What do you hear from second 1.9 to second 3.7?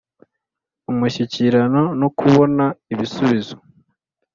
no kubona ibisubizo